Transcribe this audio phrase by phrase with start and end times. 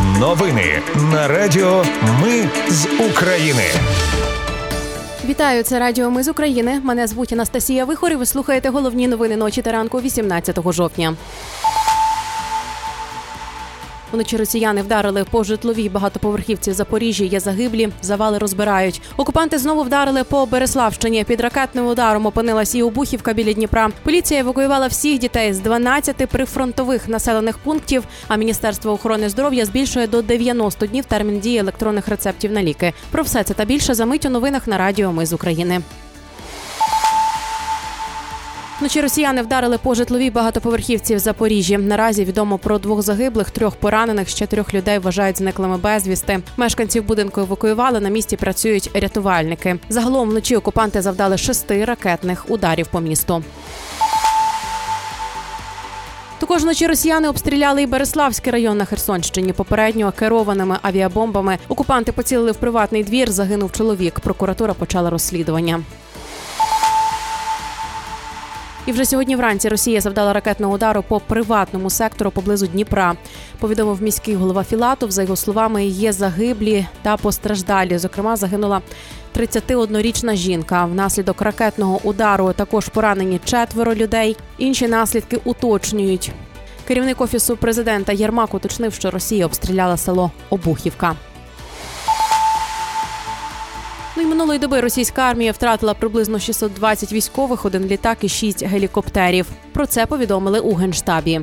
[0.00, 1.84] Новини на Радіо
[2.22, 3.62] Ми з України.
[5.24, 6.80] Вітаю, це Радіо Ми з України.
[6.84, 11.14] Мене звуть Анастасія Вихор і Ви слухаєте головні новини ночі та ранку 18 жовтня.
[14.12, 17.26] Вночі росіяни вдарили по житловій багатоповерхівці в Запоріжжі.
[17.26, 19.02] Є загиблі, завали розбирають.
[19.16, 21.24] Окупанти знову вдарили по Береславщині.
[21.24, 23.90] Під ракетним ударом опинилась і Обухівка біля Дніпра.
[24.02, 28.04] Поліція евакуювала всіх дітей з 12 прифронтових населених пунктів.
[28.28, 32.92] А міністерство охорони здоров'я збільшує до 90 днів термін дії електронних рецептів на ліки.
[33.10, 35.82] Про все це та більше замить у новинах на Радіо Ми з України.
[38.82, 41.78] Вночі росіяни вдарили по житловій багатоповерхівці в Запоріжжі.
[41.78, 46.40] Наразі відомо про двох загиблих, трьох поранених, ще трьох людей вважають зниклими безвісти.
[46.56, 48.00] Мешканців будинку евакуювали.
[48.00, 49.78] На місці працюють рятувальники.
[49.88, 53.44] Загалом вночі окупанти завдали шести ракетних ударів по місту.
[56.38, 59.52] Також вночі росіяни обстріляли і Береславський район на Херсонщині.
[59.52, 63.30] Попередньо керованими авіабомбами окупанти поцілили в приватний двір.
[63.30, 64.20] Загинув чоловік.
[64.20, 65.82] Прокуратура почала розслідування.
[68.86, 73.14] І вже сьогодні вранці Росія завдала ракетного удару по приватному сектору поблизу Дніпра.
[73.58, 75.10] Повідомив міський голова Філатов.
[75.10, 77.98] За його словами, є загиблі та постраждалі.
[77.98, 78.80] Зокрема, загинула
[79.36, 80.84] 31-річна жінка.
[80.84, 84.36] Внаслідок ракетного удару також поранені четверо людей.
[84.58, 86.32] Інші наслідки уточнюють.
[86.88, 91.16] Керівник офісу президента Єрмак уточнив, що Росія обстріляла село Обухівка.
[94.22, 99.46] І минулої доби російська армія втратила приблизно 620 військових, один літак і шість гелікоптерів.
[99.72, 101.40] Про це повідомили у генштабі.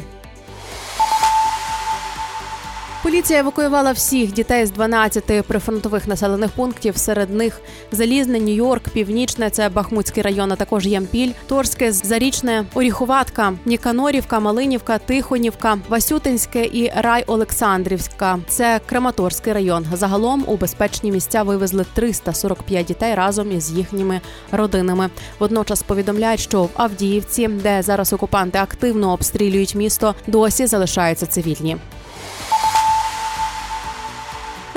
[3.10, 6.98] Поліція евакуювала всіх дітей з 12 прифронтових населених пунктів.
[6.98, 14.40] Серед них Залізне, Нью-Йорк, Північне, це Бахмутський район, а також Ямпіль, Торське, Зарічне, Оріхуватка, Ніканорівка,
[14.40, 18.40] Малинівка, Тихонівка, Васютинське і Рай Олександрівська.
[18.48, 19.86] Це Краматорський район.
[19.94, 24.22] Загалом у безпечні місця вивезли 345 дітей разом із їхніми
[24.52, 25.10] родинами.
[25.40, 31.78] Водночас повідомляють, що в Авдіївці, де зараз окупанти активно обстрілюють місто, досі залишаються цивільні.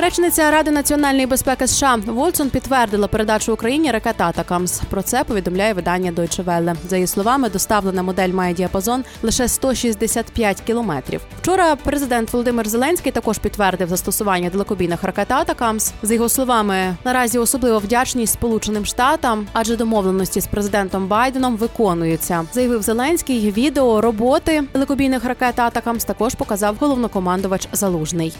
[0.03, 4.81] Речниця Ради національної безпеки США Вотсон підтвердила передачу Україні ракет ATACMS.
[4.91, 6.75] Про це повідомляє видання Deutsche Welle.
[6.89, 11.21] За її словами, доставлена модель має діапазон лише 165 кілометрів.
[11.43, 15.93] Вчора президент Володимир Зеленський також підтвердив застосування далекобійних ракет ATACMS.
[16.03, 22.45] За його словами, наразі особливо вдячність Сполученим Штатам, адже домовленості з президентом Байденом виконуються.
[22.53, 23.53] Заявив Зеленський.
[23.53, 28.35] Відео роботи далекобійних ракет ATACMS також показав головнокомандувач Залужний.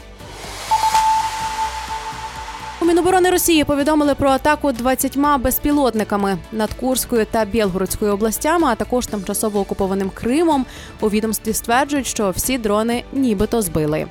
[2.83, 9.07] У Міноборони Росії повідомили про атаку 20 безпілотниками над Курською та Білгородською областями, а також
[9.07, 10.65] тимчасово окупованим Кримом.
[10.99, 14.07] У відомстві стверджують, що всі дрони нібито збили.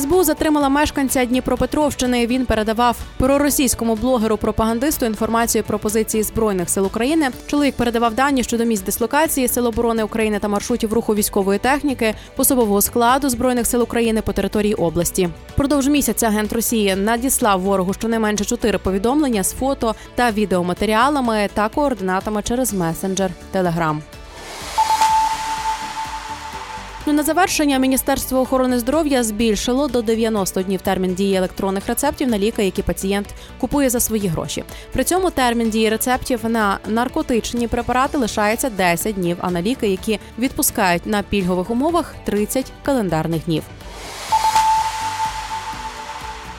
[0.00, 2.26] СБУ затримала мешканця Дніпропетровщини.
[2.26, 7.30] Він передавав проросійському блогеру-пропагандисту інформацію про позиції збройних сил України.
[7.46, 12.82] Чоловік передавав дані щодо місць дислокації Сил оборони України та маршрутів руху військової техніки, особового
[12.82, 15.28] складу збройних сил України по території області.
[15.56, 22.42] Продовж місяця агент Росії надіслав ворогу щонайменше чотири повідомлення з фото та відеоматеріалами та координатами
[22.42, 24.02] через месенджер Телеграм.
[27.06, 32.38] Ну, на завершення Міністерство охорони здоров'я збільшило до 90 днів термін дії електронних рецептів на
[32.38, 33.26] ліки, які пацієнт
[33.60, 34.64] купує за свої гроші.
[34.92, 40.18] При цьому термін дії рецептів на наркотичні препарати лишається 10 днів, а на ліки, які
[40.38, 43.62] відпускають на пільгових умовах 30 календарних днів.